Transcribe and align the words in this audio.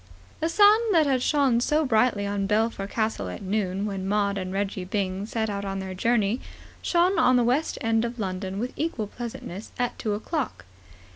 The 0.39 0.49
sun 0.49 0.79
that 0.93 1.05
had 1.05 1.21
shone 1.21 1.61
so 1.61 1.85
brightly 1.85 2.25
on 2.25 2.47
Belpher 2.47 2.87
Castle 2.87 3.29
at 3.29 3.43
noon, 3.43 3.85
when 3.85 4.07
Maud 4.07 4.35
and 4.35 4.51
Reggie 4.51 4.83
Byng 4.83 5.27
set 5.27 5.47
out 5.47 5.63
on 5.63 5.77
their 5.77 5.93
journey, 5.93 6.41
shone 6.81 7.19
on 7.19 7.35
the 7.35 7.43
West 7.43 7.77
End 7.81 8.03
of 8.03 8.17
London 8.17 8.57
with 8.57 8.73
equal 8.75 9.05
pleasantness 9.05 9.71
at 9.77 9.99
two 9.99 10.13
o'clock. 10.15 10.65